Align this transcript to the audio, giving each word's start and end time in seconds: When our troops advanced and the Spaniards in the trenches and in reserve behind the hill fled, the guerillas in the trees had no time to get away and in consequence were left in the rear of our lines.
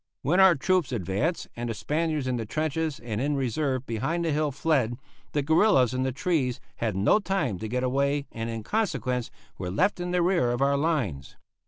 When 0.23 0.39
our 0.39 0.55
troops 0.55 0.91
advanced 0.91 1.47
and 1.55 1.69
the 1.69 1.75
Spaniards 1.75 2.25
in 2.25 2.37
the 2.37 2.45
trenches 2.47 2.99
and 3.01 3.21
in 3.21 3.35
reserve 3.35 3.85
behind 3.85 4.25
the 4.25 4.31
hill 4.31 4.49
fled, 4.51 4.97
the 5.33 5.43
guerillas 5.43 5.93
in 5.93 6.01
the 6.01 6.11
trees 6.11 6.59
had 6.77 6.95
no 6.95 7.19
time 7.19 7.59
to 7.59 7.67
get 7.67 7.83
away 7.83 8.25
and 8.31 8.49
in 8.49 8.63
consequence 8.63 9.29
were 9.59 9.69
left 9.69 9.99
in 9.99 10.09
the 10.09 10.23
rear 10.23 10.49
of 10.49 10.59
our 10.63 10.75
lines. 10.75 11.35